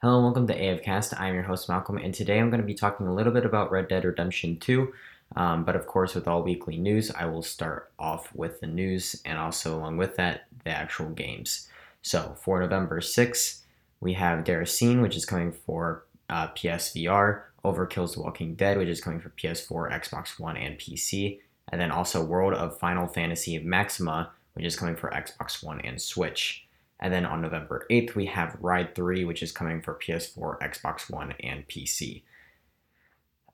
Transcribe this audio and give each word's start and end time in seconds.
Hello 0.00 0.14
and 0.14 0.26
welcome 0.26 0.46
to 0.46 0.56
AFCast. 0.56 1.20
I'm 1.20 1.34
your 1.34 1.42
host 1.42 1.68
Malcolm, 1.68 1.98
and 1.98 2.14
today 2.14 2.38
I'm 2.38 2.50
going 2.50 2.60
to 2.60 2.66
be 2.66 2.72
talking 2.72 3.08
a 3.08 3.12
little 3.12 3.32
bit 3.32 3.44
about 3.44 3.72
Red 3.72 3.88
Dead 3.88 4.04
Redemption 4.04 4.56
2. 4.58 4.92
Um, 5.34 5.64
but 5.64 5.74
of 5.74 5.88
course, 5.88 6.14
with 6.14 6.28
all 6.28 6.44
weekly 6.44 6.76
news, 6.76 7.10
I 7.10 7.24
will 7.24 7.42
start 7.42 7.90
off 7.98 8.32
with 8.32 8.60
the 8.60 8.68
news 8.68 9.20
and 9.24 9.36
also, 9.36 9.76
along 9.76 9.96
with 9.96 10.14
that, 10.14 10.44
the 10.62 10.70
actual 10.70 11.08
games. 11.08 11.68
So 12.00 12.36
for 12.40 12.60
November 12.60 13.00
6th, 13.00 13.62
we 13.98 14.12
have 14.12 14.44
Déraciné, 14.44 15.02
which 15.02 15.16
is 15.16 15.24
coming 15.24 15.50
for 15.50 16.04
uh, 16.30 16.46
PSVR, 16.50 17.42
Overkill's 17.64 18.14
The 18.14 18.22
Walking 18.22 18.54
Dead, 18.54 18.78
which 18.78 18.86
is 18.86 19.00
coming 19.00 19.18
for 19.18 19.30
PS4, 19.30 19.92
Xbox 19.92 20.38
One, 20.38 20.56
and 20.56 20.78
PC, 20.78 21.40
and 21.72 21.80
then 21.80 21.90
also 21.90 22.24
World 22.24 22.54
of 22.54 22.78
Final 22.78 23.08
Fantasy 23.08 23.58
Maxima, 23.58 24.30
which 24.52 24.64
is 24.64 24.76
coming 24.76 24.94
for 24.94 25.10
Xbox 25.10 25.60
One 25.60 25.80
and 25.80 26.00
Switch. 26.00 26.67
And 27.00 27.12
then 27.12 27.24
on 27.24 27.40
November 27.40 27.86
8th, 27.90 28.14
we 28.14 28.26
have 28.26 28.56
Ride 28.60 28.94
3, 28.94 29.24
which 29.24 29.42
is 29.42 29.52
coming 29.52 29.80
for 29.80 29.94
PS4, 29.94 30.58
Xbox 30.60 31.10
One, 31.10 31.34
and 31.40 31.66
PC. 31.68 32.22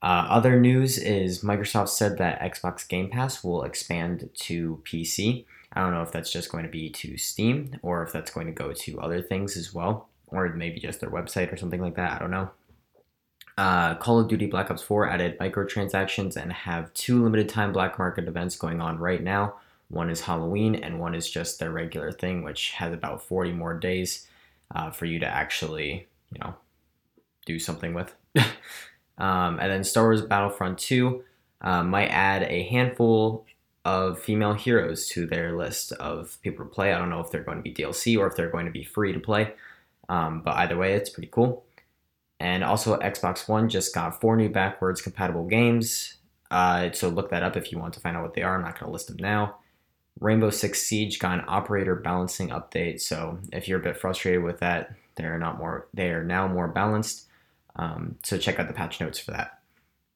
Uh, 0.02 0.26
other 0.28 0.60
news 0.60 0.98
is 0.98 1.42
Microsoft 1.42 1.88
said 1.88 2.18
that 2.18 2.40
Xbox 2.40 2.86
Game 2.86 3.08
Pass 3.08 3.42
will 3.42 3.62
expand 3.62 4.28
to 4.34 4.82
PC. 4.84 5.46
I 5.72 5.80
don't 5.80 5.92
know 5.92 6.02
if 6.02 6.12
that's 6.12 6.30
just 6.30 6.52
going 6.52 6.64
to 6.64 6.70
be 6.70 6.90
to 6.90 7.16
Steam 7.16 7.76
or 7.82 8.02
if 8.02 8.12
that's 8.12 8.30
going 8.30 8.46
to 8.46 8.52
go 8.52 8.72
to 8.72 9.00
other 9.00 9.22
things 9.22 9.56
as 9.56 9.74
well, 9.74 10.08
or 10.26 10.48
maybe 10.50 10.78
just 10.78 11.00
their 11.00 11.10
website 11.10 11.52
or 11.52 11.56
something 11.56 11.80
like 11.80 11.96
that. 11.96 12.12
I 12.12 12.18
don't 12.18 12.30
know. 12.30 12.50
Uh, 13.56 13.94
Call 13.94 14.20
of 14.20 14.28
Duty 14.28 14.46
Black 14.46 14.70
Ops 14.70 14.82
4 14.82 15.08
added 15.08 15.38
microtransactions 15.38 16.36
and 16.36 16.52
have 16.52 16.92
two 16.92 17.22
limited 17.22 17.48
time 17.48 17.72
black 17.72 17.98
market 17.98 18.26
events 18.26 18.56
going 18.56 18.80
on 18.80 18.98
right 18.98 19.22
now. 19.22 19.54
One 19.94 20.10
is 20.10 20.20
Halloween, 20.20 20.74
and 20.74 20.98
one 20.98 21.14
is 21.14 21.30
just 21.30 21.60
their 21.60 21.70
regular 21.70 22.10
thing, 22.10 22.42
which 22.42 22.72
has 22.72 22.92
about 22.92 23.22
40 23.22 23.52
more 23.52 23.78
days 23.78 24.26
uh, 24.74 24.90
for 24.90 25.06
you 25.06 25.20
to 25.20 25.26
actually, 25.26 26.08
you 26.32 26.38
know, 26.40 26.54
do 27.46 27.60
something 27.60 27.94
with. 27.94 28.12
um, 29.18 29.60
and 29.60 29.70
then 29.70 29.84
Star 29.84 30.04
Wars 30.04 30.22
Battlefront 30.22 30.78
2 30.78 31.22
uh, 31.60 31.84
might 31.84 32.08
add 32.08 32.42
a 32.42 32.64
handful 32.64 33.46
of 33.84 34.18
female 34.18 34.54
heroes 34.54 35.06
to 35.10 35.26
their 35.26 35.56
list 35.56 35.92
of 35.92 36.38
people 36.42 36.64
to 36.64 36.70
play. 36.70 36.92
I 36.92 36.98
don't 36.98 37.10
know 37.10 37.20
if 37.20 37.30
they're 37.30 37.44
going 37.44 37.58
to 37.58 37.62
be 37.62 37.72
DLC 37.72 38.18
or 38.18 38.26
if 38.26 38.34
they're 38.34 38.50
going 38.50 38.66
to 38.66 38.72
be 38.72 38.82
free 38.82 39.12
to 39.12 39.20
play, 39.20 39.54
um, 40.08 40.42
but 40.42 40.56
either 40.56 40.76
way, 40.76 40.94
it's 40.94 41.10
pretty 41.10 41.30
cool. 41.30 41.64
And 42.40 42.64
also, 42.64 42.98
Xbox 42.98 43.48
One 43.48 43.68
just 43.68 43.94
got 43.94 44.20
four 44.20 44.36
new 44.36 44.48
backwards 44.48 45.00
compatible 45.00 45.46
games. 45.46 46.16
Uh, 46.50 46.90
so 46.90 47.08
look 47.08 47.30
that 47.30 47.44
up 47.44 47.56
if 47.56 47.70
you 47.70 47.78
want 47.78 47.94
to 47.94 48.00
find 48.00 48.16
out 48.16 48.24
what 48.24 48.34
they 48.34 48.42
are. 48.42 48.56
I'm 48.56 48.62
not 48.62 48.74
going 48.74 48.86
to 48.86 48.92
list 48.92 49.06
them 49.06 49.18
now. 49.20 49.58
Rainbow 50.20 50.50
Six 50.50 50.82
Siege 50.82 51.18
got 51.18 51.38
an 51.38 51.44
operator 51.48 51.96
balancing 51.96 52.50
update. 52.50 53.00
So 53.00 53.38
if 53.52 53.68
you're 53.68 53.80
a 53.80 53.82
bit 53.82 53.96
frustrated 53.96 54.42
with 54.42 54.60
that, 54.60 54.94
they're 55.16 55.38
not 55.38 55.58
more. 55.58 55.88
They 55.92 56.10
are 56.10 56.24
now 56.24 56.46
more 56.48 56.68
balanced. 56.68 57.26
Um, 57.76 58.16
so 58.22 58.38
check 58.38 58.58
out 58.58 58.68
the 58.68 58.74
patch 58.74 59.00
notes 59.00 59.18
for 59.18 59.32
that. 59.32 59.58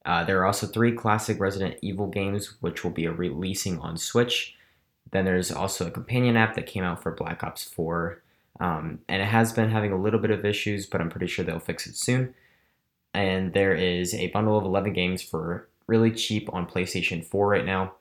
Uh, 0.05 0.23
there 0.23 0.39
are 0.39 0.45
also 0.45 0.65
three 0.65 0.93
classic 0.93 1.39
Resident 1.39 1.77
Evil 1.81 2.07
games 2.07 2.55
which 2.61 2.83
will 2.83 2.91
be 2.91 3.07
releasing 3.07 3.79
on 3.79 3.97
Switch. 3.97 4.55
Then 5.11 5.25
there's 5.25 5.51
also 5.51 5.87
a 5.87 5.91
companion 5.91 6.37
app 6.37 6.55
that 6.55 6.67
came 6.67 6.83
out 6.83 7.03
for 7.03 7.11
Black 7.11 7.43
Ops 7.43 7.63
4 7.63 8.21
um, 8.59 8.99
and 9.07 9.21
it 9.21 9.27
has 9.27 9.53
been 9.53 9.69
having 9.69 9.91
a 9.91 10.01
little 10.01 10.19
bit 10.19 10.31
of 10.31 10.45
issues, 10.45 10.85
but 10.85 10.99
I'm 10.99 11.09
pretty 11.09 11.27
sure 11.27 11.45
they'll 11.45 11.59
fix 11.59 11.87
it 11.87 11.95
soon. 11.95 12.33
And 13.13 13.53
there 13.53 13.73
is 13.73 14.13
a 14.13 14.27
bundle 14.27 14.57
of 14.57 14.65
11 14.65 14.93
games 14.93 15.21
for 15.21 15.67
really 15.87 16.11
cheap 16.11 16.49
on 16.53 16.67
PlayStation 16.67 17.23
4 17.23 17.47
right 17.47 17.65
now. 17.65 17.93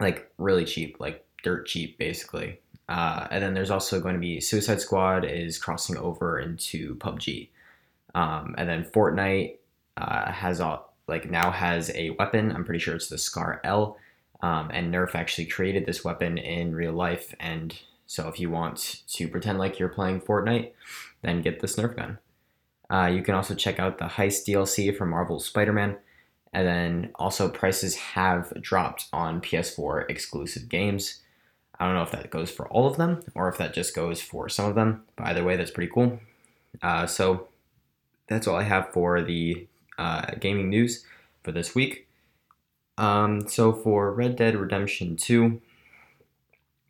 Like, 0.00 0.30
really 0.38 0.64
cheap, 0.64 0.96
like 0.98 1.24
dirt 1.42 1.66
cheap, 1.66 1.98
basically. 1.98 2.60
Uh, 2.88 3.26
and 3.30 3.42
then 3.42 3.54
there's 3.54 3.70
also 3.70 4.00
going 4.00 4.14
to 4.14 4.20
be 4.20 4.40
Suicide 4.40 4.80
Squad 4.80 5.24
is 5.24 5.58
crossing 5.58 5.96
over 5.96 6.38
into 6.38 6.96
PUBG. 6.96 7.48
Um, 8.14 8.54
and 8.58 8.68
then 8.68 8.84
Fortnite 8.84 9.56
uh, 9.96 10.30
has 10.30 10.60
all, 10.60 10.94
like 11.06 11.30
now 11.30 11.50
has 11.50 11.90
a 11.94 12.10
weapon. 12.10 12.52
I'm 12.52 12.64
pretty 12.64 12.80
sure 12.80 12.94
it's 12.94 13.08
the 13.08 13.18
Scar 13.18 13.60
L. 13.64 13.98
Um, 14.44 14.70
and 14.74 14.92
Nerf 14.92 15.14
actually 15.14 15.46
created 15.46 15.86
this 15.86 16.04
weapon 16.04 16.36
in 16.36 16.74
real 16.74 16.92
life, 16.92 17.34
and 17.40 17.74
so 18.06 18.28
if 18.28 18.38
you 18.38 18.50
want 18.50 19.02
to 19.14 19.26
pretend 19.26 19.58
like 19.58 19.78
you're 19.78 19.88
playing 19.88 20.20
Fortnite, 20.20 20.72
then 21.22 21.40
get 21.40 21.60
this 21.60 21.76
Nerf 21.76 21.96
gun. 21.96 22.18
Uh, 22.90 23.06
you 23.06 23.22
can 23.22 23.34
also 23.34 23.54
check 23.54 23.78
out 23.78 23.96
the 23.96 24.04
Heist 24.04 24.46
DLC 24.46 24.94
for 24.94 25.06
Marvel's 25.06 25.46
Spider-Man, 25.46 25.96
and 26.54 26.66
then 26.66 27.10
also 27.16 27.48
prices 27.48 27.96
have 27.96 28.52
dropped 28.62 29.06
on 29.12 29.40
PS4 29.40 30.08
exclusive 30.08 30.68
games. 30.68 31.20
I 31.78 31.84
don't 31.84 31.96
know 31.96 32.02
if 32.02 32.12
that 32.12 32.30
goes 32.30 32.50
for 32.50 32.68
all 32.68 32.86
of 32.86 32.96
them 32.96 33.22
or 33.34 33.48
if 33.48 33.58
that 33.58 33.74
just 33.74 33.94
goes 33.94 34.22
for 34.22 34.48
some 34.48 34.66
of 34.66 34.76
them, 34.76 35.02
but 35.16 35.26
either 35.26 35.42
way, 35.42 35.56
that's 35.56 35.72
pretty 35.72 35.90
cool. 35.92 36.20
Uh, 36.80 37.06
so 37.06 37.48
that's 38.28 38.46
all 38.46 38.54
I 38.54 38.62
have 38.62 38.92
for 38.92 39.20
the 39.20 39.66
uh, 39.98 40.26
gaming 40.38 40.70
news 40.70 41.04
for 41.42 41.50
this 41.50 41.74
week. 41.74 42.06
Um, 42.96 43.48
so 43.48 43.72
for 43.72 44.12
Red 44.12 44.36
Dead 44.36 44.54
Redemption 44.54 45.16
2, 45.16 45.60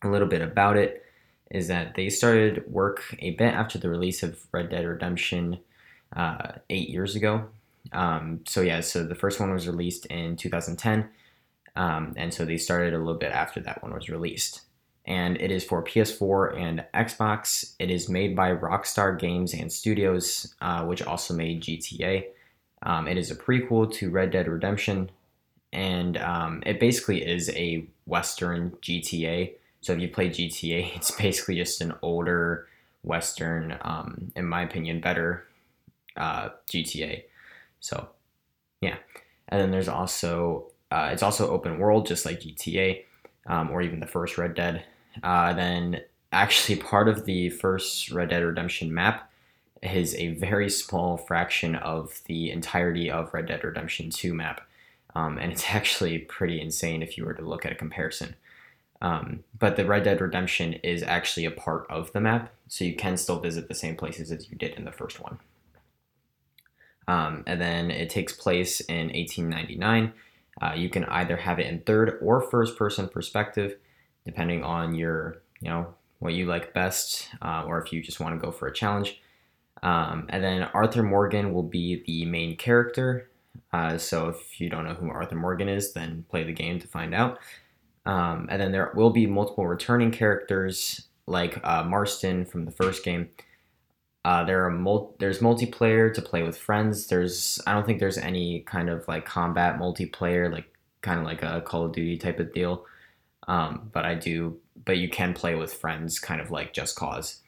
a 0.03 0.09
little 0.09 0.29
bit 0.29 0.43
about 0.43 0.77
it 0.77 1.03
is 1.51 1.69
that 1.69 1.95
they 1.95 2.11
started 2.11 2.71
work 2.71 3.17
a 3.21 3.31
bit 3.31 3.55
after 3.55 3.79
the 3.79 3.89
release 3.89 4.23
of 4.23 4.45
Red 4.53 4.69
Dead 4.69 4.85
Redemption 4.85 5.61
uh, 6.15 6.53
eight 6.69 6.91
years 6.91 7.17
ago. 7.17 7.47
Um, 7.93 8.41
so 8.47 8.61
yeah, 8.61 8.81
so 8.81 9.05
the 9.05 9.15
first 9.15 9.41
one 9.41 9.53
was 9.53 9.67
released 9.67 10.07
in 10.07 10.37
2010, 10.37 11.09
um, 11.77 12.15
and 12.17 12.33
so 12.33 12.45
they 12.45 12.57
started 12.57 12.95
a 12.95 12.99
little 12.99 13.19
bit 13.19 13.33
after 13.33 13.61
that 13.61 13.83
one 13.83 13.93
was 13.95 14.09
released. 14.09 14.63
And 15.07 15.39
it 15.39 15.51
is 15.51 15.63
for 15.63 15.85
PS4 15.85 16.59
and 16.59 16.85
Xbox. 16.95 17.75
It 17.79 17.91
is 17.91 18.09
made 18.09 18.35
by 18.35 18.53
Rockstar 18.53 19.19
Games 19.19 19.53
and 19.53 19.71
Studios, 19.71 20.55
uh, 20.63 20.85
which 20.87 21.03
also 21.03 21.35
made 21.35 21.63
GTA. 21.63 22.25
Um, 22.83 23.07
it 23.07 23.19
is 23.19 23.31
a 23.31 23.37
prequel 23.37 23.93
to 23.95 24.11
Red 24.11 24.31
Dead 24.31 24.49
Redemption, 24.49 25.11
and 25.73 26.17
um, 26.17 26.63
it 26.65 26.81
basically 26.81 27.23
is 27.23 27.51
a 27.51 27.87
Western 28.07 28.71
GTA 28.83 29.55
so 29.85 29.93
if 29.93 30.01
you 30.01 30.09
play 30.09 30.31
GTA, 30.31 30.93
it's 30.97 31.11
basically 31.11 31.57
just 31.57 31.83
an 31.83 31.93
older 32.01 32.67
Western, 33.03 33.77
um, 33.83 34.33
in 34.35 34.47
my 34.47 34.63
opinion, 34.63 35.01
better 35.01 35.47
uh, 36.17 36.49
GTA. 36.73 37.25
So 37.85 38.09
yeah, 38.81 38.97
and 39.49 39.61
then 39.61 39.71
there's 39.71 39.89
also 39.89 40.71
uh, 40.91 41.11
it's 41.13 41.23
also 41.23 41.51
open 41.51 41.79
world, 41.79 42.07
just 42.07 42.25
like 42.25 42.41
GTA, 42.41 43.05
um, 43.47 43.71
or 43.71 43.83
even 43.83 44.01
the 44.01 44.07
first 44.07 44.39
Red 44.39 44.55
Dead. 44.55 44.85
Uh, 45.23 45.53
then 45.53 46.01
actually 46.33 46.77
part 46.93 47.09
of 47.09 47.27
the 47.27 47.51
first 47.51 48.11
Red 48.11 48.31
Dead 48.31 48.43
Redemption 48.43 48.93
map 48.93 49.31
is 49.83 50.15
a 50.15 50.29
very 50.29 50.71
small 50.71 51.19
fraction 51.19 51.77
of 51.77 52.23
the 52.25 52.51
entirety 52.51 53.11
of 53.11 53.35
Red 53.35 53.47
Dead 53.47 53.63
Redemption 53.63 54.09
2 54.09 54.33
map. 54.33 54.63
Um, 55.15 55.37
and 55.37 55.53
it's 55.53 55.67
actually 55.69 56.21
pretty 56.21 56.63
insane 56.63 57.03
if 57.03 57.19
you 57.19 57.27
were 57.27 57.35
to 57.35 57.47
look 57.47 57.67
at 57.67 57.73
a 57.73 57.77
comparison. 57.77 58.35
Um, 59.03 59.45
but 59.59 59.77
the 59.77 59.85
Red 59.85 60.05
Dead 60.05 60.23
Redemption 60.23 60.73
is 60.75 61.03
actually 61.03 61.45
a 61.45 61.51
part 61.51 61.87
of 61.91 62.11
the 62.15 62.21
map, 62.21 62.51
so 62.69 62.85
you 62.85 62.95
can 62.95 63.19
still 63.19 63.41
visit 63.41 63.69
the 63.69 63.75
same 63.75 63.95
places 63.95 64.33
as 64.33 64.49
you 64.49 64.57
did 64.57 64.73
in 64.73 64.87
the 64.87 64.93
first 64.93 65.21
one. 65.21 65.39
Um, 67.07 67.45
and 67.47 67.61
then 67.61 67.91
it 67.91 68.11
takes 68.11 68.33
place 68.33 68.81
in 68.81 69.09
1899. 69.09 70.13
Uh, 70.61 70.73
you 70.75 70.89
can 70.89 71.05
either 71.07 71.37
have 71.37 71.59
it 71.59 71.67
in 71.67 71.81
third 71.81 72.19
or 72.23 72.41
first 72.41 72.77
person 72.77 73.09
perspective, 73.09 73.77
depending 74.25 74.63
on 74.63 74.95
your, 74.95 75.43
you 75.61 75.69
know, 75.69 75.95
what 76.21 76.35
you 76.35 76.47
like 76.47 76.73
best, 76.73 77.29
uh, 77.43 77.65
or 77.67 77.83
if 77.83 77.93
you 77.93 78.03
just 78.03 78.21
want 78.21 78.35
to 78.35 78.45
go 78.45 78.51
for 78.51 78.67
a 78.67 78.73
challenge. 78.73 79.21
Um, 79.83 80.27
and 80.31 80.43
then 80.43 80.63
Arthur 80.63 81.03
Morgan 81.03 81.53
will 81.53 81.65
be 81.65 82.03
the 82.07 82.25
main 82.25 82.57
character. 82.57 83.31
Uh, 83.73 83.99
so 83.99 84.29
if 84.29 84.61
you 84.61 84.71
don't 84.71 84.85
know 84.85 84.95
who 84.95 85.11
Arthur 85.11 85.37
Morgan 85.37 85.69
is, 85.69 85.93
then 85.93 86.25
play 86.31 86.45
the 86.45 86.53
game 86.53 86.79
to 86.79 86.89
find 86.89 87.15
out. 87.15 87.39
Um, 88.07 88.49
and 88.51 88.61
then 88.61 88.73
there 88.73 88.93
will 88.95 89.11
be 89.11 89.27
multiple 89.27 89.67
returning 89.67 90.11
characters 90.11 91.09
like 91.27 91.61
uh, 91.65 91.83
Marston 91.85 92.45
from 92.45 92.65
the 92.65 92.71
first 92.71 93.05
game. 93.05 93.29
Uh, 94.25 94.43
there 94.45 94.65
are 94.65 94.71
mul- 94.71 95.15
there's 95.19 95.41
multiplayer 95.41 96.13
to 96.13 96.23
play 96.23 96.43
with 96.43 96.57
friends. 96.57 97.09
There's 97.09 97.61
I 97.67 97.73
don't 97.75 97.85
think 97.85 98.01
there's 98.01 98.19
any 98.19 98.61
kind 98.61 98.89
of 98.89 99.07
like 99.07 99.27
combat 99.27 99.79
multiplayer 99.79 100.51
like 100.51 100.67
kind 101.03 101.21
of 101.21 101.27
like 101.27 101.43
a 101.43 101.61
Call 101.61 101.87
of 101.87 101.93
Duty 101.93 102.17
type 102.17 102.41
of 102.41 102.53
deal. 102.53 102.87
Um, 103.47 103.91
but 103.93 104.05
I 104.07 104.15
do 104.15 104.59
but 104.85 104.99
you 104.99 105.09
can 105.09 105.35
play 105.35 105.55
with 105.55 105.75
friends 105.75 106.19
kind 106.19 106.41
of 106.41 106.51
like 106.51 106.73
Just 106.73 106.97
Cause. 106.97 107.41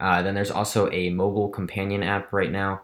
Uh, 0.00 0.22
then 0.22 0.34
there's 0.34 0.50
also 0.50 0.90
a 0.90 1.10
mobile 1.10 1.48
companion 1.48 2.02
app 2.02 2.32
right 2.32 2.50
now 2.50 2.82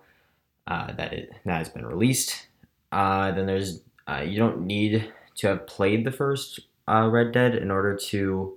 uh, 0.66 0.92
that 0.92 1.12
it, 1.12 1.32
that 1.44 1.58
has 1.58 1.68
been 1.68 1.86
released. 1.86 2.48
Uh, 2.92 3.32
then 3.32 3.46
there's 3.46 3.80
uh, 4.08 4.22
you 4.24 4.38
don't 4.38 4.60
need 4.60 5.12
to 5.36 5.48
have 5.48 5.66
played 5.66 6.04
the 6.04 6.12
first 6.12 6.60
uh, 6.88 7.08
Red 7.10 7.32
Dead 7.32 7.54
in 7.54 7.70
order 7.70 7.96
to 7.96 8.56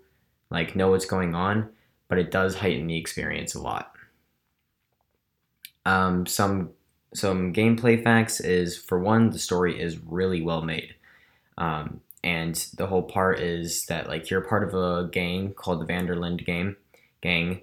like 0.52 0.76
know 0.76 0.92
what's 0.92 1.06
going 1.06 1.34
on, 1.34 1.70
but 2.08 2.20
it 2.20 2.32
does 2.32 2.56
heighten 2.56 2.88
the 2.88 2.98
experience 2.98 3.56
a 3.56 3.62
lot. 3.62 3.94
Um, 5.90 6.26
some 6.26 6.70
some 7.14 7.54
gameplay 7.54 7.96
facts 8.04 8.40
is 8.40 8.78
for 8.78 9.00
one, 9.00 9.32
the 9.32 9.40
story 9.40 9.82
is 9.82 9.98
really 10.18 10.42
well 10.42 10.62
made, 10.62 10.94
um, 11.58 12.02
and 12.24 12.56
the 12.78 12.88
whole 12.88 13.04
part 13.04 13.40
is 13.40 13.86
that 13.88 14.08
like 14.08 14.30
you're 14.30 14.50
part 14.50 14.64
of 14.68 14.74
a 14.74 15.10
gang 15.12 15.54
called 15.54 15.80
the 15.82 15.86
Van 15.86 16.06
der 16.06 16.16
Linde 16.16 16.46
game 16.46 16.76
gang, 17.22 17.62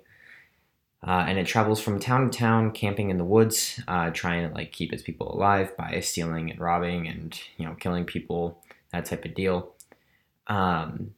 Uh, 1.06 1.25
and 1.28 1.38
it 1.38 1.46
travels 1.46 1.81
from 1.81 2.00
town 2.00 2.31
to 2.31 2.38
town, 2.38 2.73
camping 2.73 3.11
in 3.11 3.19
the 3.19 3.25
woods, 3.25 3.81
uh, 3.87 4.11
trying 4.11 4.49
to 4.49 4.55
like 4.55 4.73
keep 4.73 4.93
its 4.93 5.02
people 5.02 5.32
alive 5.32 5.76
by 5.76 6.00
stealing 6.00 6.50
and 6.50 6.61
robbing 6.61 7.06
and 7.06 7.40
you 7.58 7.64
know 7.64 7.75
killing 7.75 8.05
people, 8.05 8.61
that 8.93 9.05
type 9.05 9.25
of 9.25 9.34
deal. 9.34 9.73
Um, 10.49 11.14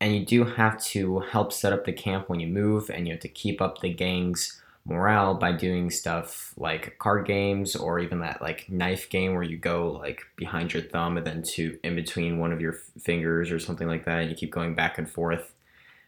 and 0.00 0.14
you 0.14 0.26
do 0.26 0.44
have 0.44 0.82
to 0.92 1.20
help 1.20 1.52
set 1.52 1.72
up 1.72 1.84
the 1.84 1.92
camp 1.92 2.28
when 2.28 2.40
you 2.40 2.48
move, 2.48 2.90
and 2.90 3.06
you 3.06 3.14
have 3.14 3.22
to 3.22 3.28
keep 3.28 3.60
up 3.62 3.80
the 3.80 3.92
gang's 3.92 4.61
morale 4.84 5.34
by 5.34 5.52
doing 5.52 5.90
stuff 5.90 6.52
like 6.56 6.98
card 6.98 7.24
games 7.26 7.76
or 7.76 8.00
even 8.00 8.18
that 8.18 8.42
like 8.42 8.68
knife 8.68 9.08
game 9.10 9.32
where 9.34 9.42
you 9.42 9.56
go 9.56 9.92
like 9.92 10.22
behind 10.36 10.72
your 10.72 10.82
thumb 10.82 11.16
and 11.16 11.26
then 11.26 11.42
to 11.42 11.78
in 11.84 11.94
between 11.94 12.38
one 12.38 12.52
of 12.52 12.60
your 12.60 12.72
fingers 12.98 13.52
or 13.52 13.60
something 13.60 13.86
like 13.86 14.04
that 14.04 14.20
and 14.20 14.30
you 14.30 14.34
keep 14.34 14.50
going 14.50 14.74
back 14.74 14.98
and 14.98 15.08
forth 15.08 15.52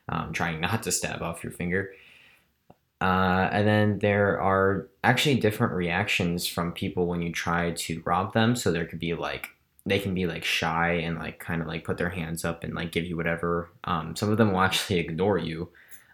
um, 0.09 0.33
trying 0.33 0.61
not 0.61 0.83
to 0.83 0.93
stab 0.93 1.23
off 1.23 1.43
your 1.43 1.53
finger. 1.53 1.93
Uh, 3.01 3.49
and 3.53 3.67
then 3.67 3.99
there 3.99 4.41
are 4.41 4.89
actually 5.03 5.35
different 5.37 5.73
reactions 5.73 6.47
from 6.47 6.73
people 6.73 7.07
when 7.07 7.23
you 7.23 7.33
try 7.33 7.73
to 7.73 8.03
rob 8.05 8.33
them. 8.33 8.57
So 8.57 8.73
there 8.73 8.87
could 8.87 9.01
be 9.01 9.15
like 9.15 9.49
they 9.87 9.99
can 9.99 10.15
be 10.15 10.27
like 10.27 10.45
shy 10.45 10.93
and 10.93 11.19
like 11.19 11.39
kind 11.39 11.61
of 11.61 11.69
like 11.69 11.85
put 11.85 11.99
their 11.99 12.09
hands 12.09 12.45
up 12.45 12.65
and 12.65 12.75
like 12.75 12.91
give 12.91 13.05
you 13.05 13.17
whatever 13.17 13.69
um, 13.85 14.17
some 14.17 14.31
of 14.31 14.39
them 14.39 14.53
will 14.53 14.63
actually 14.63 14.99
ignore 15.01 15.37
you 15.37 15.69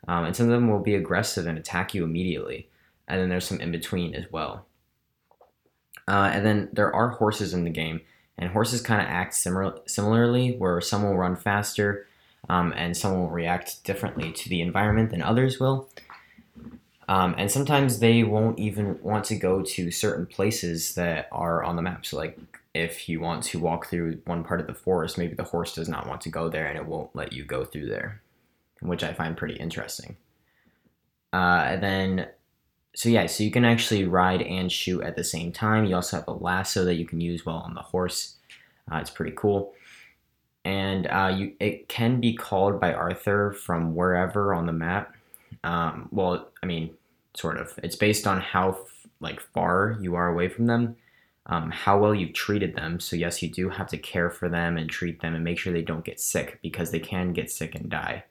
um, 0.08 0.24
and 0.24 0.34
some 0.34 0.46
of 0.46 0.52
them 0.52 0.68
will 0.68 0.80
be 0.80 0.94
aggressive 0.94 1.46
and 1.46 1.58
attack 1.58 1.94
you 1.94 2.04
immediately. 2.04 2.68
And 3.08 3.20
then 3.20 3.28
there's 3.28 3.46
some 3.46 3.60
in 3.60 3.72
between 3.72 4.14
as 4.14 4.24
well. 4.30 4.66
Uh, 6.08 6.30
and 6.32 6.44
then 6.44 6.68
there 6.72 6.94
are 6.94 7.10
horses 7.10 7.54
in 7.54 7.64
the 7.64 7.70
game, 7.70 8.00
and 8.38 8.50
horses 8.50 8.80
kind 8.80 9.00
of 9.00 9.08
act 9.08 9.34
similar, 9.34 9.78
similarly, 9.86 10.56
where 10.56 10.80
some 10.80 11.02
will 11.02 11.16
run 11.16 11.36
faster 11.36 12.06
um, 12.48 12.72
and 12.76 12.96
some 12.96 13.12
will 13.12 13.28
react 13.28 13.84
differently 13.84 14.32
to 14.32 14.48
the 14.48 14.60
environment 14.60 15.10
than 15.10 15.22
others 15.22 15.60
will. 15.60 15.88
Um, 17.08 17.34
and 17.36 17.50
sometimes 17.50 17.98
they 17.98 18.22
won't 18.22 18.58
even 18.58 19.00
want 19.02 19.24
to 19.26 19.36
go 19.36 19.62
to 19.62 19.90
certain 19.90 20.26
places 20.26 20.94
that 20.94 21.28
are 21.32 21.62
on 21.62 21.76
the 21.76 21.82
map. 21.82 22.06
So, 22.06 22.16
like 22.16 22.38
if 22.72 23.08
you 23.08 23.20
want 23.20 23.42
to 23.44 23.58
walk 23.58 23.88
through 23.88 24.20
one 24.24 24.44
part 24.44 24.60
of 24.60 24.68
the 24.68 24.74
forest, 24.74 25.18
maybe 25.18 25.34
the 25.34 25.42
horse 25.42 25.74
does 25.74 25.88
not 25.88 26.06
want 26.06 26.20
to 26.22 26.28
go 26.28 26.48
there 26.48 26.66
and 26.66 26.78
it 26.78 26.86
won't 26.86 27.14
let 27.14 27.32
you 27.32 27.44
go 27.44 27.64
through 27.64 27.86
there 27.86 28.22
which 28.80 29.04
I 29.04 29.12
find 29.12 29.36
pretty 29.36 29.54
interesting. 29.54 30.16
Uh, 31.32 31.64
and 31.66 31.82
then, 31.82 32.28
so 32.94 33.08
yeah, 33.08 33.26
so 33.26 33.44
you 33.44 33.50
can 33.50 33.64
actually 33.64 34.04
ride 34.04 34.42
and 34.42 34.70
shoot 34.70 35.02
at 35.02 35.16
the 35.16 35.24
same 35.24 35.52
time. 35.52 35.84
You 35.84 35.94
also 35.94 36.18
have 36.18 36.28
a 36.28 36.32
lasso 36.32 36.84
that 36.84 36.94
you 36.94 37.06
can 37.06 37.20
use 37.20 37.46
while 37.46 37.58
on 37.58 37.74
the 37.74 37.82
horse. 37.82 38.36
Uh, 38.90 38.96
it's 38.96 39.10
pretty 39.10 39.32
cool. 39.36 39.74
And 40.64 41.06
uh, 41.06 41.34
you, 41.36 41.54
it 41.60 41.88
can 41.88 42.20
be 42.20 42.34
called 42.34 42.80
by 42.80 42.92
Arthur 42.92 43.52
from 43.52 43.94
wherever 43.94 44.52
on 44.52 44.66
the 44.66 44.72
map. 44.72 45.14
Um, 45.62 46.08
well, 46.10 46.48
I 46.62 46.66
mean, 46.66 46.94
sort 47.34 47.58
of. 47.58 47.78
It's 47.82 47.96
based 47.96 48.26
on 48.26 48.40
how 48.40 48.78
like 49.20 49.40
far 49.40 49.96
you 50.00 50.16
are 50.16 50.28
away 50.28 50.48
from 50.48 50.66
them, 50.66 50.96
um, 51.46 51.70
how 51.70 51.98
well 51.98 52.14
you've 52.14 52.32
treated 52.32 52.74
them. 52.74 53.00
So 53.00 53.16
yes, 53.16 53.42
you 53.42 53.48
do 53.48 53.68
have 53.70 53.88
to 53.88 53.98
care 53.98 54.30
for 54.30 54.48
them 54.48 54.76
and 54.76 54.90
treat 54.90 55.20
them 55.20 55.34
and 55.34 55.44
make 55.44 55.58
sure 55.58 55.72
they 55.72 55.82
don't 55.82 56.04
get 56.04 56.20
sick 56.20 56.58
because 56.62 56.90
they 56.90 56.98
can 56.98 57.32
get 57.32 57.50
sick 57.50 57.74
and 57.74 57.88
die 57.88 58.24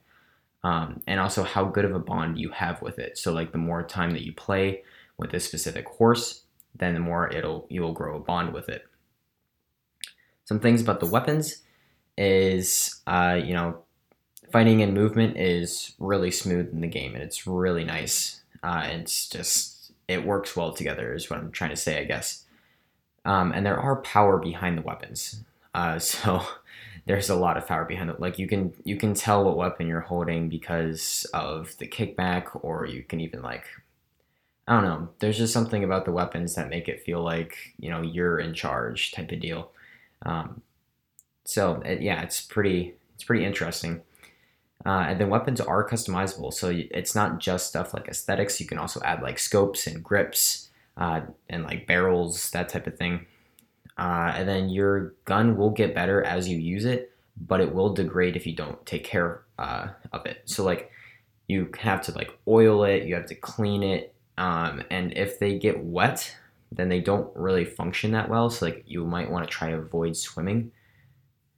um, 0.63 1.01
and 1.07 1.19
also 1.19 1.44
how 1.44 1.65
good 1.65 1.85
of 1.85 1.95
a 1.95 2.00
bond 2.00 2.38
you 2.38 2.50
have 2.50 2.81
with 2.81 3.00
it. 3.00 3.17
So 3.17 3.31
like 3.31 3.51
the 3.51 3.57
more 3.57 3.83
time 3.83 4.11
that 4.11 4.25
you 4.25 4.33
play 4.33 4.83
with 5.17 5.33
a 5.33 5.39
specific 5.39 5.88
horse, 5.88 6.44
then 6.75 6.94
the 6.94 7.00
more 7.00 7.31
it'll 7.31 7.65
you 7.69 7.81
will 7.81 7.94
grow 7.94 8.17
a 8.17 8.19
bond 8.19 8.53
with 8.53 8.69
it. 8.69 8.85
Some 10.45 10.59
things 10.59 10.81
about 10.81 11.00
the 11.00 11.06
weapons 11.06 11.63
is 12.17 13.01
uh, 13.07 13.39
you 13.44 13.53
know 13.53 13.83
fighting 14.51 14.81
and 14.81 14.94
movement 14.94 15.38
is 15.38 15.94
really 16.00 16.31
smooth 16.31 16.69
in 16.73 16.81
the 16.81 16.88
game 16.88 17.13
and 17.13 17.23
it's 17.23 17.45
really 17.47 17.83
nice. 17.83 18.41
Uh, 18.63 18.83
it's 18.85 19.29
just 19.29 19.91
it 20.07 20.25
works 20.25 20.56
well 20.56 20.73
together 20.73 21.13
is 21.13 21.29
what 21.29 21.39
I'm 21.39 21.51
trying 21.51 21.69
to 21.69 21.75
say, 21.75 22.00
I 22.00 22.03
guess. 22.03 22.45
Um, 23.25 23.51
and 23.51 23.65
there 23.65 23.79
are 23.79 23.97
power 23.97 24.38
behind 24.38 24.77
the 24.77 24.81
weapons. 24.81 25.44
Uh, 25.73 26.00
so 26.00 26.44
there's 27.09 27.31
a 27.31 27.35
lot 27.35 27.57
of 27.57 27.65
power 27.65 27.85
behind 27.85 28.11
it. 28.11 28.19
Like 28.19 28.38
you 28.38 28.47
can 28.47 28.71
you 28.83 28.95
can 28.95 29.15
tell 29.15 29.44
what 29.44 29.57
weapon 29.57 29.88
you're 29.88 30.00
holding 30.00 30.47
because 30.47 31.25
of 31.33 31.75
the 31.79 31.88
kickback, 31.88 32.63
or 32.63 32.85
you 32.85 33.01
can 33.01 33.19
even 33.19 33.41
like 33.41 33.65
I 34.67 34.75
don't 34.75 34.83
know. 34.83 35.09
There's 35.17 35.39
just 35.39 35.51
something 35.51 35.83
about 35.83 36.06
the 36.06 36.11
weapons 36.11 36.53
that 36.53 36.69
make 36.69 36.88
it 36.88 37.01
feel 37.01 37.23
like 37.23 37.73
you 37.79 37.89
know 37.89 38.03
you're 38.03 38.38
in 38.38 38.53
charge 38.53 39.11
type 39.11 39.31
of 39.31 39.39
deal. 39.39 39.71
Um, 40.23 40.61
so 41.45 41.81
it, 41.83 42.03
yeah, 42.03 42.21
it's 42.21 42.41
pretty 42.41 42.94
it's 43.15 43.23
pretty 43.23 43.44
interesting. 43.44 44.01
Uh, 44.85 45.06
and 45.07 45.19
then 45.19 45.29
weapons 45.29 45.59
are 45.59 45.89
customizable, 45.89 46.53
so 46.53 46.71
it's 46.71 47.15
not 47.15 47.39
just 47.39 47.69
stuff 47.69 47.91
like 47.91 48.07
aesthetics. 48.07 48.61
You 48.61 48.67
can 48.67 48.77
also 48.77 49.01
add 49.03 49.23
like 49.23 49.39
scopes 49.39 49.88
and 49.88 50.03
grips 50.03 50.69
uh, 50.95 51.21
and 51.50 51.63
like 51.63 51.88
barrels, 51.88 52.51
that 52.51 52.69
type 52.69 52.85
of 52.85 53.00
thing. 53.00 53.25
Uh, 53.99 54.31
and 54.33 54.47
then 54.47 54.69
your 54.69 55.13
gun 55.25 55.57
will 55.57 55.71
get 55.71 55.93
better 55.93 56.23
as 56.23 56.47
you 56.47 56.57
use 56.57 56.85
it, 56.85 57.11
but 57.45 57.59
it 57.59 57.75
will 57.75 57.93
degrade 57.93 58.37
if 58.37 58.47
you 58.47 58.55
don't 58.55 58.83
take 58.85 59.03
care 59.03 59.43
uh, 59.59 59.89
of 60.13 60.25
it. 60.25 60.41
So 60.45 60.63
like 60.63 60.89
you 61.49 61.69
have 61.77 62.01
to 62.03 62.13
like 62.13 62.31
oil 62.47 62.85
it, 62.85 63.03
you 63.03 63.13
have 63.15 63.25
to 63.25 63.35
clean 63.35 63.83
it, 63.83 64.15
um, 64.37 64.83
and 64.89 65.11
if 65.17 65.37
they 65.37 65.59
get 65.59 65.83
wet, 65.83 66.33
then 66.71 66.87
they 66.87 67.01
don't 67.01 67.29
really 67.35 67.65
function 67.65 68.11
that 68.11 68.29
well. 68.29 68.49
So 68.49 68.67
like 68.67 68.85
you 68.87 69.05
might 69.05 69.29
want 69.29 69.43
to 69.43 69.51
try 69.51 69.71
to 69.71 69.77
avoid 69.77 70.15
swimming. 70.15 70.71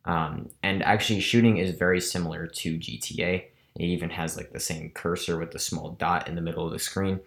Um, 0.05 0.49
and 0.63 0.81
actually, 0.81 1.19
shooting 1.19 1.57
is 1.57 1.77
very 1.77 2.01
similar 2.01 2.47
to 2.47 2.79
GTA. 2.79 3.45
It 3.75 3.83
even 3.83 4.09
has 4.09 4.35
like 4.35 4.51
the 4.51 4.59
same 4.59 4.89
cursor 4.89 5.37
with 5.37 5.51
the 5.51 5.59
small 5.59 5.91
dot 5.91 6.27
in 6.27 6.33
the 6.33 6.41
middle 6.41 6.65
of 6.65 6.73
the 6.73 6.79
screen. 6.79 7.19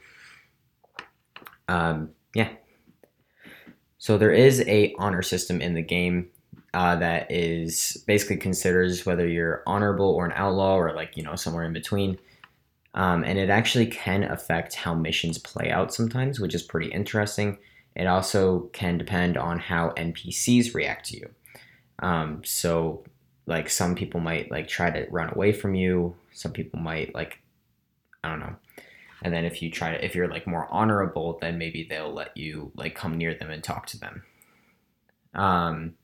Um, 1.69 2.11
yeah, 2.35 2.49
so 4.05 4.19
there 4.19 4.33
is 4.33 4.61
a 4.67 4.95
honor 4.99 5.23
system 5.23 5.63
in 5.63 5.73
the 5.73 5.81
game 5.81 6.29
uh, 6.75 6.95
that 6.97 7.33
is 7.33 8.05
basically 8.07 8.37
considers 8.37 9.07
whether 9.07 9.27
you're 9.27 9.63
honorable 9.67 10.11
or 10.11 10.27
an 10.27 10.33
outlaw 10.37 10.77
or 10.77 10.93
like 10.93 11.17
you 11.17 11.23
know 11.23 11.37
somewhere 11.37 11.65
in 11.65 11.73
between. 11.73 12.19
Um, 12.93 13.25
and 13.25 13.39
it 13.39 13.49
actually 13.49 13.87
can 13.87 14.25
affect 14.25 14.75
how 14.75 14.93
missions 14.93 15.39
play 15.39 15.71
out 15.71 15.95
sometimes, 15.95 16.39
which 16.39 16.55
is 16.55 16.63
pretty 16.63 16.93
interesting. 16.93 17.57
It 17.97 18.07
also 18.07 18.69
can 18.75 18.99
depend 18.99 19.39
on 19.39 19.59
how 19.59 19.95
NPCs 19.97 20.75
react 20.75 21.07
to 21.07 21.17
you. 21.17 21.31
Um, 22.01 22.43
so, 22.45 23.05
like 23.47 23.71
some 23.71 23.95
people 23.95 24.21
might 24.21 24.51
like 24.51 24.69
try 24.69 24.91
to 24.91 25.07
run 25.11 25.33
away 25.33 25.53
from 25.53 25.75
you. 25.75 26.15
Some 26.31 26.53
people 26.53 26.79
might 26.79 27.15
like, 27.15 27.39
I 28.23 28.29
don't 28.29 28.41
know, 28.41 28.57
and 29.25 29.33
then 29.33 29.45
if 29.47 29.63
you 29.63 29.71
try 29.71 29.91
to 29.93 30.05
if 30.05 30.15
you're 30.15 30.29
like 30.29 30.47
more 30.47 30.69
honorable 30.71 31.39
then 31.41 31.59
maybe 31.59 31.87
they'll 31.89 32.13
let 32.13 32.37
you 32.37 32.71
like 32.77 32.95
come 32.95 33.17
near 33.17 33.35
them 33.35 33.51
and 33.51 33.65
talk 33.65 33.87
to 33.87 33.99
them. 33.99 34.23
Um 35.35 35.95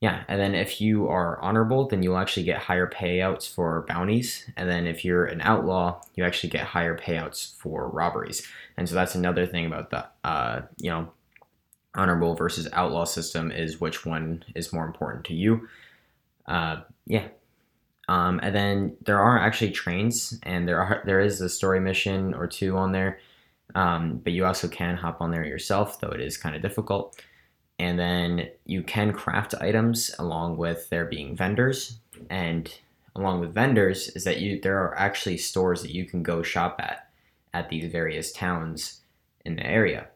yeah 0.00 0.22
and 0.28 0.40
then 0.40 0.54
if 0.54 0.80
you 0.80 1.08
are 1.08 1.40
honorable 1.40 1.88
then 1.88 2.02
you'll 2.02 2.18
actually 2.18 2.44
get 2.44 2.58
higher 2.58 2.88
payouts 2.88 3.52
for 3.52 3.84
bounties. 3.88 4.48
And 4.56 4.68
then 4.68 4.86
if 4.86 5.04
you're 5.04 5.24
an 5.24 5.40
outlaw 5.40 6.00
you 6.14 6.24
actually 6.24 6.50
get 6.50 6.66
higher 6.66 6.96
payouts 6.96 7.56
for 7.56 7.88
robberies. 7.88 8.46
And 8.76 8.88
so 8.88 8.94
that's 8.94 9.14
another 9.14 9.46
thing 9.46 9.66
about 9.66 9.90
the 9.90 10.06
uh 10.22 10.62
you 10.76 10.90
know 10.90 11.10
honorable 11.94 12.34
versus 12.34 12.68
outlaw 12.72 13.04
system 13.04 13.50
is 13.50 13.80
which 13.80 14.06
one 14.06 14.44
is 14.54 14.72
more 14.72 14.84
important 14.84 15.24
to 15.24 15.34
you. 15.34 15.66
Uh 16.46 16.82
yeah 17.06 17.28
um, 18.10 18.40
and 18.42 18.52
then 18.52 18.96
there 19.06 19.20
are 19.20 19.38
actually 19.38 19.70
trains, 19.70 20.36
and 20.42 20.66
there 20.66 20.80
are 20.82 21.00
there 21.06 21.20
is 21.20 21.40
a 21.40 21.48
story 21.48 21.78
mission 21.78 22.34
or 22.34 22.48
two 22.48 22.76
on 22.76 22.90
there. 22.90 23.20
Um, 23.76 24.20
but 24.24 24.32
you 24.32 24.44
also 24.44 24.66
can 24.66 24.96
hop 24.96 25.20
on 25.20 25.30
there 25.30 25.44
yourself, 25.44 26.00
though 26.00 26.08
it 26.08 26.20
is 26.20 26.36
kind 26.36 26.56
of 26.56 26.60
difficult. 26.60 27.22
And 27.78 28.00
then 28.00 28.48
you 28.66 28.82
can 28.82 29.12
craft 29.12 29.54
items 29.60 30.10
along 30.18 30.56
with 30.56 30.90
there 30.90 31.04
being 31.04 31.36
vendors. 31.36 32.00
And 32.28 32.68
along 33.14 33.38
with 33.38 33.54
vendors 33.54 34.08
is 34.08 34.24
that 34.24 34.40
you 34.40 34.60
there 34.60 34.78
are 34.78 34.98
actually 34.98 35.36
stores 35.36 35.80
that 35.82 35.94
you 35.94 36.04
can 36.04 36.24
go 36.24 36.42
shop 36.42 36.80
at 36.80 37.10
at 37.54 37.68
these 37.68 37.92
various 37.92 38.32
towns 38.32 39.02
in 39.44 39.54
the 39.54 39.64
area. 39.64 40.08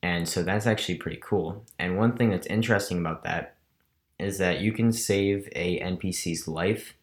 And 0.00 0.28
so 0.28 0.44
that's 0.44 0.66
actually 0.68 0.98
pretty 0.98 1.20
cool. 1.20 1.64
And 1.76 1.98
one 1.98 2.16
thing 2.16 2.30
that's 2.30 2.46
interesting 2.46 2.98
about 2.98 3.24
that 3.24 3.56
is 4.20 4.38
that 4.38 4.60
you 4.60 4.72
can 4.72 4.92
save 4.92 5.48
a 5.56 5.80
NPC's 5.80 6.46
life 6.46 6.94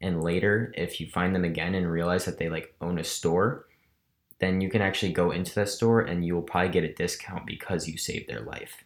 and 0.00 0.22
later 0.22 0.72
if 0.76 1.00
you 1.00 1.08
find 1.08 1.34
them 1.34 1.44
again 1.44 1.74
and 1.74 1.90
realize 1.90 2.24
that 2.24 2.38
they 2.38 2.48
like 2.48 2.74
own 2.80 2.98
a 2.98 3.04
store 3.04 3.66
then 4.44 4.60
you 4.60 4.68
can 4.68 4.82
actually 4.82 5.12
go 5.12 5.30
into 5.30 5.54
that 5.54 5.68
store 5.68 6.00
and 6.00 6.24
you 6.24 6.34
will 6.34 6.42
probably 6.42 6.70
get 6.70 6.84
a 6.84 6.92
discount 6.92 7.46
because 7.46 7.88
you 7.88 7.96
saved 7.96 8.28
their 8.28 8.40
life. 8.40 8.84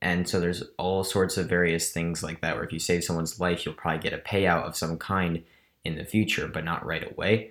And 0.00 0.28
so 0.28 0.38
there's 0.38 0.62
all 0.78 1.04
sorts 1.04 1.36
of 1.36 1.48
various 1.48 1.90
things 1.90 2.22
like 2.22 2.40
that 2.40 2.54
where 2.54 2.64
if 2.64 2.72
you 2.72 2.78
save 2.78 3.02
someone's 3.02 3.40
life 3.40 3.64
you'll 3.64 3.74
probably 3.74 4.00
get 4.00 4.12
a 4.12 4.22
payout 4.22 4.62
of 4.62 4.76
some 4.76 4.98
kind 4.98 5.42
in 5.84 5.96
the 5.96 6.04
future 6.04 6.48
but 6.48 6.64
not 6.64 6.86
right 6.86 7.10
away. 7.10 7.50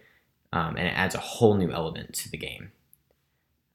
Um, 0.53 0.77
and 0.77 0.87
it 0.87 0.97
adds 0.97 1.15
a 1.15 1.19
whole 1.19 1.55
new 1.55 1.71
element 1.71 2.13
to 2.15 2.31
the 2.31 2.37
game. 2.37 2.71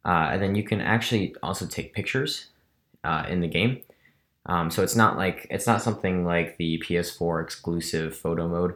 Uh, 0.04 0.30
and 0.32 0.42
then 0.42 0.54
you 0.54 0.62
can 0.62 0.80
actually 0.80 1.34
also 1.42 1.66
take 1.66 1.94
pictures 1.94 2.46
uh, 3.04 3.26
in 3.28 3.40
the 3.40 3.48
game 3.48 3.82
um, 4.46 4.70
so 4.70 4.82
it's 4.82 4.96
not 4.96 5.16
like 5.16 5.46
it's 5.50 5.66
not 5.66 5.82
something 5.82 6.24
like 6.24 6.56
the 6.56 6.82
PS4 6.86 7.42
exclusive 7.42 8.16
photo 8.16 8.48
mode, 8.48 8.74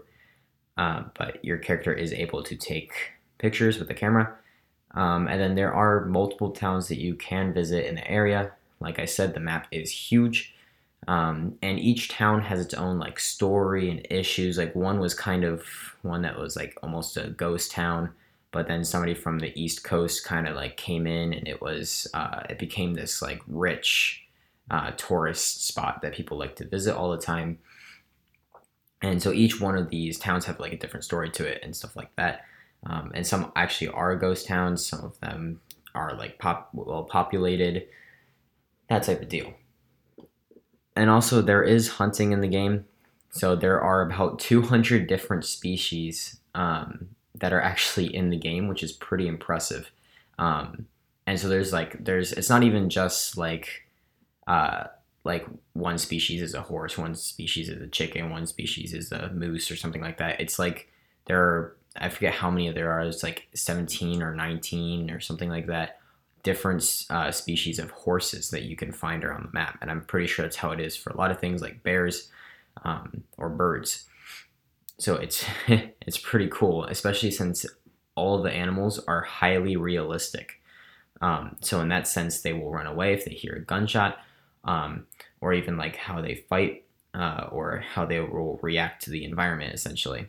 uh, 0.76 1.04
but 1.16 1.44
your 1.44 1.58
character 1.58 1.92
is 1.92 2.12
able 2.12 2.42
to 2.42 2.56
take 2.56 2.92
pictures 3.38 3.78
with 3.78 3.88
the 3.88 3.94
camera. 3.94 4.34
Um, 4.92 5.26
and 5.26 5.40
then 5.40 5.54
there 5.54 5.72
are 5.72 6.04
multiple 6.04 6.50
towns 6.50 6.88
that 6.88 7.00
you 7.00 7.14
can 7.14 7.52
visit 7.52 7.86
in 7.86 7.96
the 7.96 8.08
area. 8.08 8.52
Like 8.80 8.98
I 8.98 9.06
said, 9.06 9.34
the 9.34 9.40
map 9.40 9.66
is 9.72 9.90
huge. 9.90 10.54
Um, 11.08 11.58
and 11.60 11.78
each 11.78 12.08
town 12.08 12.40
has 12.42 12.60
its 12.60 12.74
own 12.74 12.98
like 12.98 13.18
story 13.18 13.90
and 13.90 14.06
issues. 14.10 14.56
Like 14.56 14.74
one 14.74 15.00
was 15.00 15.14
kind 15.14 15.44
of 15.44 15.64
one 16.02 16.22
that 16.22 16.38
was 16.38 16.56
like 16.56 16.78
almost 16.82 17.16
a 17.16 17.30
ghost 17.30 17.72
town, 17.72 18.10
but 18.52 18.68
then 18.68 18.84
somebody 18.84 19.14
from 19.14 19.38
the 19.38 19.58
East 19.60 19.84
Coast 19.84 20.24
kind 20.24 20.46
of 20.46 20.54
like 20.54 20.76
came 20.76 21.06
in 21.06 21.32
and 21.32 21.48
it 21.48 21.60
was 21.60 22.06
uh, 22.14 22.42
it 22.48 22.58
became 22.58 22.94
this 22.94 23.20
like 23.20 23.42
rich 23.48 24.23
uh, 24.70 24.90
tourist 24.92 25.66
spot 25.66 26.00
that 26.02 26.14
people 26.14 26.38
like 26.38 26.56
to 26.56 26.66
visit 26.66 26.96
all 26.96 27.10
the 27.10 27.18
time. 27.18 27.58
And 29.02 29.22
so 29.22 29.32
each 29.32 29.60
one 29.60 29.76
of 29.76 29.90
these 29.90 30.18
towns 30.18 30.46
have 30.46 30.58
like 30.60 30.72
a 30.72 30.78
different 30.78 31.04
story 31.04 31.30
to 31.30 31.46
it 31.46 31.60
and 31.62 31.76
stuff 31.76 31.96
like 31.96 32.14
that. 32.16 32.44
Um, 32.86 33.12
and 33.14 33.26
some 33.26 33.52
actually 33.56 33.88
are 33.88 34.16
ghost 34.16 34.46
towns. 34.46 34.84
Some 34.84 35.04
of 35.04 35.18
them 35.20 35.60
are 35.94 36.14
like 36.16 36.38
pop 36.38 36.70
well 36.72 37.04
populated, 37.04 37.86
that 38.88 39.02
type 39.02 39.22
of 39.22 39.28
deal. 39.28 39.52
And 40.96 41.10
also 41.10 41.42
there 41.42 41.62
is 41.62 41.88
hunting 41.88 42.32
in 42.32 42.40
the 42.40 42.48
game. 42.48 42.84
So 43.30 43.56
there 43.56 43.80
are 43.80 44.02
about 44.02 44.38
200 44.38 45.06
different 45.06 45.44
species 45.44 46.38
um, 46.54 47.08
that 47.34 47.52
are 47.52 47.60
actually 47.60 48.14
in 48.14 48.30
the 48.30 48.38
game, 48.38 48.68
which 48.68 48.82
is 48.82 48.92
pretty 48.92 49.26
impressive. 49.26 49.90
Um, 50.38 50.86
and 51.26 51.38
so 51.40 51.48
there's 51.48 51.72
like 51.72 52.04
there's 52.04 52.32
it's 52.32 52.50
not 52.50 52.62
even 52.62 52.90
just 52.90 53.36
like 53.36 53.83
uh, 54.46 54.84
like 55.24 55.46
one 55.72 55.98
species 55.98 56.42
is 56.42 56.54
a 56.54 56.60
horse, 56.60 56.98
one 56.98 57.14
species 57.14 57.68
is 57.68 57.80
a 57.80 57.86
chicken, 57.86 58.30
one 58.30 58.46
species 58.46 58.92
is 58.92 59.10
a 59.10 59.30
moose 59.30 59.70
or 59.70 59.76
something 59.76 60.02
like 60.02 60.18
that. 60.18 60.40
It's 60.40 60.58
like 60.58 60.90
there 61.26 61.42
are 61.42 61.76
I 61.96 62.08
forget 62.08 62.34
how 62.34 62.50
many 62.50 62.70
there 62.72 62.90
are. 62.90 63.02
It's 63.02 63.22
like 63.22 63.48
17 63.54 64.22
or 64.22 64.34
19 64.34 65.10
or 65.10 65.20
something 65.20 65.48
like 65.48 65.66
that. 65.66 66.00
Different 66.42 67.06
uh, 67.08 67.30
species 67.30 67.78
of 67.78 67.90
horses 67.90 68.50
that 68.50 68.64
you 68.64 68.76
can 68.76 68.92
find 68.92 69.24
around 69.24 69.44
the 69.44 69.52
map, 69.52 69.78
and 69.80 69.90
I'm 69.90 70.04
pretty 70.04 70.26
sure 70.26 70.44
that's 70.44 70.56
how 70.56 70.72
it 70.72 70.80
is 70.80 70.96
for 70.96 71.10
a 71.10 71.16
lot 71.16 71.30
of 71.30 71.40
things 71.40 71.62
like 71.62 71.82
bears 71.82 72.30
um, 72.84 73.22
or 73.38 73.48
birds. 73.48 74.04
So 74.98 75.14
it's 75.14 75.44
it's 75.68 76.18
pretty 76.18 76.48
cool, 76.48 76.84
especially 76.84 77.30
since 77.30 77.64
all 78.14 78.42
the 78.42 78.52
animals 78.52 78.98
are 78.98 79.22
highly 79.22 79.76
realistic. 79.76 80.60
Um, 81.22 81.56
so 81.60 81.80
in 81.80 81.88
that 81.88 82.06
sense, 82.06 82.40
they 82.40 82.52
will 82.52 82.70
run 82.70 82.86
away 82.86 83.14
if 83.14 83.24
they 83.24 83.32
hear 83.32 83.54
a 83.54 83.64
gunshot 83.64 84.18
um, 84.64 85.06
or 85.40 85.52
even 85.52 85.76
like 85.76 85.96
how 85.96 86.20
they 86.20 86.34
fight 86.34 86.84
uh, 87.14 87.48
or 87.50 87.84
how 87.94 88.04
they 88.04 88.20
will 88.20 88.58
react 88.62 89.04
to 89.04 89.10
the 89.10 89.24
environment 89.24 89.74
essentially. 89.74 90.28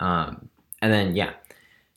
Um, 0.00 0.48
and 0.82 0.92
then, 0.92 1.14
yeah, 1.14 1.34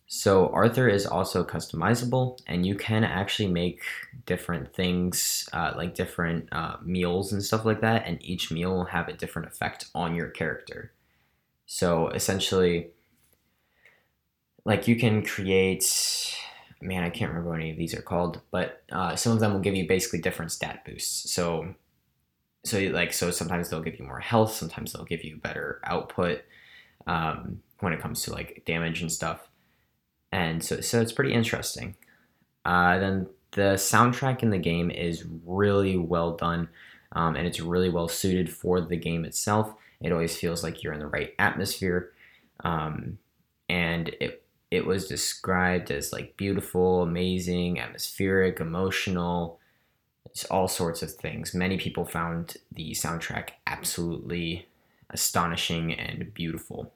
so 0.07 0.49
Arthur 0.49 0.87
is 0.87 1.07
also 1.07 1.43
customizable, 1.43 2.39
and 2.45 2.65
you 2.65 2.75
can 2.75 3.03
actually 3.03 3.47
make 3.47 3.81
different 4.27 4.71
things, 4.71 5.49
uh, 5.53 5.73
like 5.75 5.95
different 5.95 6.49
uh, 6.51 6.75
meals 6.83 7.33
and 7.33 7.43
stuff 7.43 7.65
like 7.65 7.81
that, 7.81 8.03
and 8.05 8.23
each 8.23 8.51
meal 8.51 8.75
will 8.75 8.85
have 8.85 9.07
a 9.07 9.13
different 9.13 9.47
effect 9.47 9.87
on 9.95 10.13
your 10.13 10.27
character. 10.27 10.91
So 11.65 12.09
essentially, 12.09 12.89
like 14.65 14.87
you 14.87 14.95
can 14.97 15.25
create 15.25 16.37
man, 16.83 17.03
I 17.03 17.09
can't 17.09 17.29
remember 17.29 17.49
what 17.49 17.59
any 17.59 17.71
of 17.71 17.77
these 17.77 17.93
are 17.93 18.01
called, 18.01 18.41
but 18.51 18.83
uh, 18.91 19.15
some 19.15 19.31
of 19.33 19.39
them 19.39 19.53
will 19.53 19.59
give 19.59 19.75
you 19.75 19.87
basically 19.87 20.19
different 20.19 20.51
stat 20.51 20.83
boosts. 20.85 21.31
So, 21.31 21.73
so 22.65 22.79
like 22.79 23.13
so 23.13 23.31
sometimes 23.31 23.69
they'll 23.69 23.81
give 23.81 23.99
you 23.99 24.05
more 24.05 24.19
health, 24.19 24.53
sometimes 24.53 24.93
they'll 24.93 25.05
give 25.05 25.23
you 25.23 25.37
better 25.37 25.81
output 25.85 26.41
um, 27.07 27.61
when 27.79 27.93
it 27.93 28.01
comes 28.01 28.23
to 28.23 28.31
like 28.31 28.63
damage 28.65 29.01
and 29.01 29.11
stuff, 29.11 29.49
and 30.31 30.63
so 30.63 30.81
so 30.81 31.01
it's 31.01 31.11
pretty 31.11 31.33
interesting. 31.33 31.95
Uh, 32.65 32.97
then 32.99 33.27
the 33.51 33.73
soundtrack 33.73 34.41
in 34.43 34.49
the 34.49 34.57
game 34.57 34.89
is 34.91 35.25
really 35.45 35.97
well 35.97 36.35
done, 36.35 36.69
um, 37.13 37.35
and 37.35 37.47
it's 37.47 37.59
really 37.59 37.89
well 37.89 38.07
suited 38.07 38.51
for 38.51 38.81
the 38.81 38.97
game 38.97 39.25
itself. 39.25 39.73
It 40.01 40.11
always 40.11 40.35
feels 40.35 40.63
like 40.63 40.83
you're 40.83 40.93
in 40.93 40.99
the 40.99 41.07
right 41.07 41.33
atmosphere, 41.39 42.11
um, 42.63 43.17
and 43.69 44.09
it 44.19 44.42
it 44.73 44.87
was 44.87 45.07
described 45.07 45.91
as 45.91 46.11
like 46.11 46.35
beautiful, 46.35 47.03
amazing, 47.03 47.79
atmospheric, 47.79 48.59
emotional, 48.59 49.59
all 50.49 50.67
sorts 50.67 51.03
of 51.03 51.11
things. 51.11 51.53
Many 51.53 51.77
people 51.77 52.05
found 52.05 52.57
the 52.71 52.89
soundtrack 52.93 53.49
absolutely 53.67 54.67
astonishing 55.11 55.93
and 55.93 56.33
beautiful. 56.33 56.91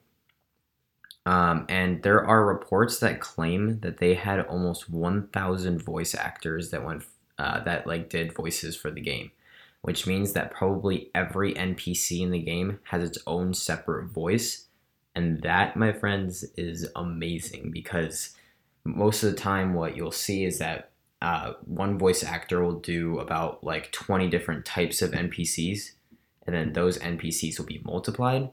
Um, 1.24 1.66
and 1.68 2.02
there 2.02 2.24
are 2.26 2.44
reports 2.44 2.98
that 2.98 3.20
claim 3.20 3.78
that 3.80 3.98
they 3.98 4.14
had 4.14 4.40
almost 4.40 4.90
1,000 4.90 5.80
voice 5.80 6.16
actors 6.16 6.70
that 6.70 6.84
went 6.84 7.04
uh, 7.38 7.62
that 7.62 7.86
like 7.86 8.10
did 8.10 8.34
voices 8.34 8.74
for 8.74 8.90
the 8.90 9.00
game, 9.00 9.30
which 9.82 10.04
means 10.04 10.32
that 10.32 10.50
probably 10.50 11.12
every 11.14 11.54
NPC 11.54 12.22
in 12.22 12.32
the 12.32 12.42
game 12.42 12.80
has 12.90 13.04
its 13.04 13.18
own 13.24 13.54
separate 13.54 14.06
voice 14.06 14.67
and 15.14 15.42
that, 15.42 15.76
my 15.76 15.92
friends, 15.92 16.44
is 16.56 16.88
amazing 16.96 17.70
because 17.72 18.36
most 18.84 19.22
of 19.22 19.30
the 19.30 19.36
time, 19.36 19.74
what 19.74 19.96
you'll 19.96 20.12
see 20.12 20.44
is 20.44 20.58
that 20.58 20.90
uh, 21.20 21.54
one 21.64 21.98
voice 21.98 22.22
actor 22.22 22.62
will 22.62 22.78
do 22.78 23.18
about 23.18 23.64
like 23.64 23.90
20 23.92 24.28
different 24.28 24.64
types 24.64 25.02
of 25.02 25.10
NPCs, 25.10 25.92
and 26.46 26.54
then 26.54 26.72
those 26.72 26.98
NPCs 26.98 27.58
will 27.58 27.66
be 27.66 27.82
multiplied 27.84 28.50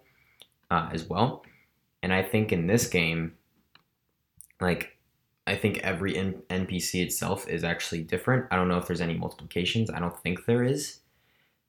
uh, 0.71 0.89
as 0.91 1.07
well. 1.07 1.43
And 2.01 2.13
I 2.13 2.23
think 2.23 2.51
in 2.51 2.67
this 2.67 2.87
game, 2.87 3.33
like, 4.59 4.97
I 5.47 5.55
think 5.55 5.77
every 5.79 6.17
N- 6.17 6.41
NPC 6.49 7.03
itself 7.03 7.47
is 7.47 7.63
actually 7.63 8.01
different. 8.01 8.45
I 8.51 8.55
don't 8.55 8.67
know 8.67 8.77
if 8.77 8.87
there's 8.87 9.01
any 9.01 9.17
multiplications. 9.17 9.89
I 9.89 9.99
don't 9.99 10.17
think 10.19 10.45
there 10.45 10.63
is. 10.63 10.99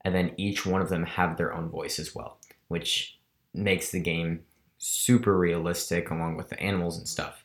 And 0.02 0.14
then 0.14 0.32
each 0.36 0.64
one 0.64 0.80
of 0.80 0.88
them 0.88 1.04
have 1.04 1.36
their 1.36 1.52
own 1.52 1.68
voice 1.68 1.98
as 1.98 2.14
well, 2.14 2.38
which 2.68 3.18
makes 3.52 3.90
the 3.90 4.00
game 4.00 4.44
super 4.78 5.37
realistic 5.38 6.11
along 6.11 6.37
with 6.37 6.49
the 6.49 6.61
animals 6.61 6.99
and 6.99 7.09
stuff. 7.09 7.45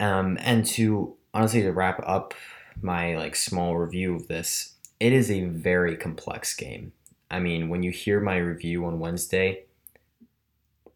Um, 0.00 0.36
and 0.40 0.66
to 0.66 1.16
honestly 1.32 1.62
to 1.62 1.72
wrap 1.72 2.02
up 2.06 2.34
my 2.80 3.16
like 3.16 3.36
small 3.36 3.76
review 3.76 4.16
of 4.16 4.28
this, 4.28 4.74
it 5.00 5.12
is 5.12 5.30
a 5.30 5.44
very 5.44 5.96
complex 5.96 6.54
game. 6.54 6.92
I 7.30 7.40
mean, 7.40 7.68
when 7.68 7.82
you 7.82 7.90
hear 7.90 8.20
my 8.20 8.36
review 8.36 8.84
on 8.86 9.00
Wednesday, 9.00 9.64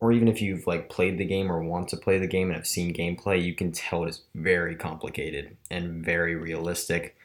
or 0.00 0.12
even 0.12 0.28
if 0.28 0.40
you've 0.40 0.66
like 0.66 0.88
played 0.88 1.18
the 1.18 1.24
game 1.24 1.50
or 1.52 1.62
want 1.62 1.88
to 1.88 1.96
play 1.96 2.18
the 2.18 2.26
game 2.26 2.48
and 2.48 2.56
have 2.56 2.66
seen 2.66 2.94
gameplay, 2.94 3.42
you 3.42 3.54
can 3.54 3.70
tell 3.72 4.04
it 4.04 4.10
is 4.10 4.22
very 4.34 4.74
complicated 4.74 5.56
and 5.70 6.04
very 6.04 6.34
realistic 6.34 7.16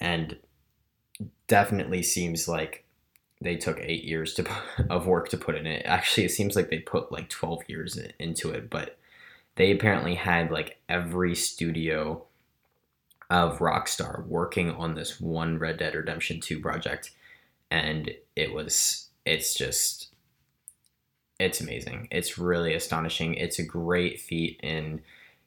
and 0.00 0.36
definitely 1.48 2.02
seems 2.02 2.48
like 2.48 2.84
they 3.40 3.56
took 3.56 3.78
eight 3.80 4.04
years 4.04 4.34
to 4.34 4.46
of 4.90 5.06
work 5.06 5.28
to 5.30 5.36
put 5.36 5.54
in 5.54 5.66
it. 5.66 5.82
Actually, 5.84 6.24
it 6.24 6.30
seems 6.32 6.56
like 6.56 6.70
they 6.70 6.78
put 6.78 7.12
like 7.12 7.28
twelve 7.28 7.62
years 7.68 7.98
into 8.18 8.50
it, 8.50 8.70
but 8.70 8.98
they 9.56 9.70
apparently 9.72 10.14
had 10.14 10.50
like 10.50 10.78
every 10.88 11.34
studio 11.34 12.24
of 13.30 13.58
Rockstar 13.58 14.26
working 14.26 14.70
on 14.70 14.94
this 14.94 15.20
one 15.20 15.58
Red 15.58 15.78
Dead 15.78 15.94
Redemption 15.94 16.40
Two 16.40 16.60
project, 16.60 17.10
and 17.70 18.10
it 18.36 18.52
was 18.52 19.08
it's 19.24 19.54
just 19.54 20.08
it's 21.38 21.60
amazing. 21.60 22.08
It's 22.10 22.38
really 22.38 22.74
astonishing. 22.74 23.34
It's 23.34 23.58
a 23.58 23.64
great 23.64 24.20
feat 24.20 24.58
in 24.62 25.00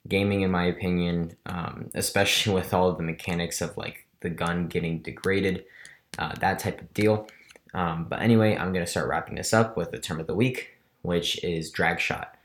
gaming, 0.08 0.40
in 0.40 0.50
my 0.50 0.64
opinion, 0.64 1.36
um, 1.46 1.90
especially 1.94 2.54
with 2.60 2.72
all 2.72 2.92
the 2.92 3.02
mechanics 3.02 3.60
of 3.60 3.76
like 3.76 4.06
the 4.20 4.30
gun 4.30 4.68
getting 4.68 4.98
degraded, 5.00 5.64
uh, 6.18 6.34
that 6.40 6.58
type 6.58 6.80
of 6.80 6.92
deal. 6.94 7.26
Um, 7.74 8.06
but 8.08 8.20
anyway, 8.20 8.56
I'm 8.56 8.72
going 8.72 8.84
to 8.84 8.90
start 8.90 9.08
wrapping 9.08 9.36
this 9.36 9.52
up 9.52 9.76
with 9.76 9.90
the 9.90 9.98
term 9.98 10.20
of 10.20 10.26
the 10.26 10.34
week, 10.34 10.78
which 11.02 11.42
is 11.42 11.70
drag 11.70 12.00
shot. 12.00 12.36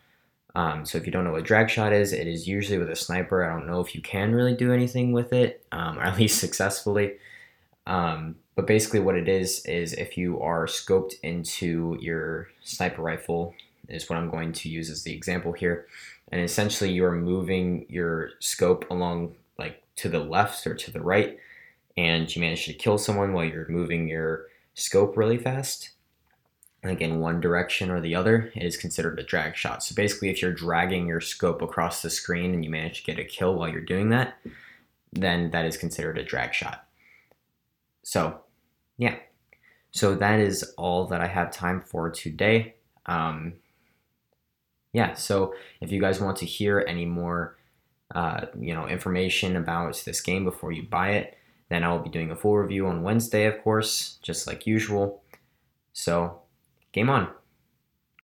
Um, 0.55 0.85
so 0.85 0.97
if 0.97 1.05
you 1.05 1.11
don't 1.11 1.23
know 1.23 1.33
what 1.33 1.43
drag 1.43 1.69
shot 1.69 1.93
is, 1.93 2.13
it 2.13 2.25
is 2.25 2.47
usually 2.47 2.79
with 2.79 2.89
a 2.89 2.95
sniper. 2.95 3.45
I 3.45 3.53
don't 3.53 3.67
know 3.67 3.79
if 3.79 3.93
you 3.93 4.01
can 4.01 4.33
really 4.33 4.55
do 4.55 4.73
anything 4.73 5.11
with 5.11 5.31
it, 5.33 5.65
um, 5.71 5.99
or 5.99 6.03
at 6.03 6.17
least 6.17 6.39
successfully. 6.39 7.17
Um, 7.85 8.35
but 8.55 8.65
basically, 8.65 8.99
what 8.99 9.15
it 9.15 9.29
is 9.29 9.63
is 9.65 9.93
if 9.93 10.17
you 10.17 10.41
are 10.41 10.65
scoped 10.65 11.13
into 11.21 11.97
your 12.01 12.49
sniper 12.63 13.01
rifle, 13.01 13.53
is 13.87 14.09
what 14.09 14.17
I'm 14.17 14.29
going 14.29 14.51
to 14.51 14.69
use 14.69 14.89
as 14.89 15.03
the 15.03 15.13
example 15.13 15.53
here. 15.53 15.85
And 16.31 16.41
essentially, 16.41 16.91
you 16.91 17.05
are 17.05 17.15
moving 17.15 17.85
your 17.87 18.31
scope 18.39 18.89
along 18.89 19.35
like 19.59 19.83
to 19.97 20.09
the 20.09 20.19
left 20.19 20.65
or 20.67 20.73
to 20.73 20.91
the 20.91 21.01
right, 21.01 21.37
and 21.95 22.33
you 22.35 22.41
manage 22.41 22.65
to 22.65 22.73
kill 22.73 22.97
someone 22.97 23.31
while 23.31 23.45
you're 23.45 23.69
moving 23.69 24.07
your 24.07 24.47
scope 24.77 25.17
really 25.17 25.39
fast, 25.39 25.89
like 26.83 27.01
in 27.01 27.19
one 27.19 27.41
direction 27.41 27.89
or 27.89 27.99
the 27.99 28.13
other, 28.15 28.51
it 28.55 28.63
is 28.63 28.77
considered 28.77 29.19
a 29.19 29.23
drag 29.23 29.55
shot. 29.55 29.83
So 29.83 29.95
basically, 29.95 30.29
if 30.29 30.41
you're 30.41 30.53
dragging 30.53 31.07
your 31.07 31.19
scope 31.19 31.63
across 31.63 32.01
the 32.01 32.11
screen 32.11 32.53
and 32.53 32.63
you 32.63 32.69
manage 32.69 32.99
to 32.99 33.11
get 33.11 33.19
a 33.19 33.25
kill 33.25 33.55
while 33.55 33.69
you're 33.69 33.81
doing 33.81 34.09
that, 34.09 34.35
then 35.11 35.49
that 35.49 35.65
is 35.65 35.77
considered 35.77 36.17
a 36.19 36.23
drag 36.23 36.53
shot. 36.53 36.85
So, 38.03 38.39
yeah. 38.97 39.15
So 39.91 40.13
that 40.13 40.39
is 40.39 40.73
all 40.77 41.07
that 41.07 41.21
I 41.21 41.27
have 41.27 41.51
time 41.51 41.81
for 41.81 42.11
today. 42.11 42.75
Um, 43.07 43.53
yeah, 44.93 45.15
so 45.15 45.55
if 45.81 45.91
you 45.91 45.99
guys 45.99 46.21
want 46.21 46.37
to 46.37 46.45
hear 46.45 46.85
any 46.87 47.05
more, 47.05 47.57
uh, 48.13 48.45
you 48.57 48.75
know, 48.75 48.87
information 48.87 49.55
about 49.55 50.03
this 50.05 50.21
game 50.21 50.43
before 50.43 50.71
you 50.71 50.83
buy 50.83 51.13
it, 51.13 51.37
then 51.69 51.83
I 51.83 51.91
will 51.91 51.99
be 51.99 52.09
doing 52.09 52.31
a 52.31 52.35
full 52.35 52.57
review 52.57 52.87
on 52.87 53.03
Wednesday, 53.03 53.45
of 53.45 53.61
course, 53.61 54.17
just 54.21 54.47
like 54.47 54.67
usual. 54.67 55.21
So, 55.93 56.41
game 56.91 57.09
on. 57.09 57.29